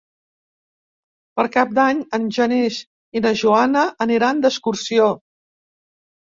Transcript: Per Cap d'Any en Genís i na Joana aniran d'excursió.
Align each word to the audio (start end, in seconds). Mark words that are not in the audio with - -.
Per 1.39 1.45
Cap 1.57 1.75
d'Any 1.81 2.01
en 2.19 2.25
Genís 2.39 2.81
i 3.21 3.25
na 3.27 3.35
Joana 3.45 3.87
aniran 4.09 4.45
d'excursió. 4.49 5.15